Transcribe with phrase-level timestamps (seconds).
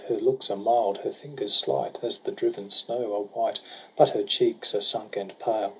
[0.07, 3.59] Her looks are mild, her fingers slight As the driven snow are white;
[3.95, 5.69] But her cheeks are sunk and pale.